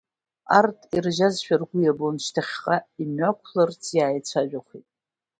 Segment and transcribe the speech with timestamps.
[0.57, 4.87] Арҭ иржьазшәа ргәы иабан, шьҭахьҟа имҩақәларц иааицәажәақәеит.